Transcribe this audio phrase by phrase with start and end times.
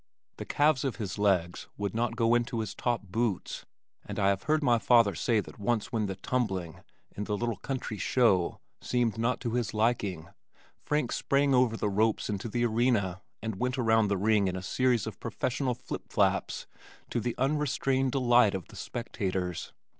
[0.37, 3.67] The calves of his legs would not go into his top boots,
[4.03, 6.81] and I have heard my father say that once when the "tumbling"
[7.15, 10.29] in the little country "show" seemed not to his liking,
[10.83, 14.63] Frank sprang over the ropes into the arena and went around the ring in a
[14.63, 16.65] series of professional flip flaps,
[17.11, 19.71] to the unrestrained delight of the spectators.